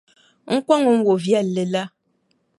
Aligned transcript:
N 0.55 0.57
kɔŋ 0.67 0.81
n 0.95 0.97
wɔʼ 1.05 1.17
viɛlli 1.23 1.63
la. 1.73 1.83